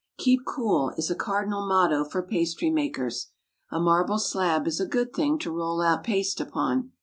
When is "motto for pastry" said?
1.63-2.71